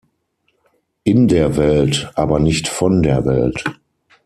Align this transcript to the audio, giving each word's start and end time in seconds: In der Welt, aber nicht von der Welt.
In 1.03 1.27
der 1.27 1.57
Welt, 1.57 2.09
aber 2.15 2.39
nicht 2.39 2.67
von 2.67 3.03
der 3.03 3.23
Welt. 3.23 3.63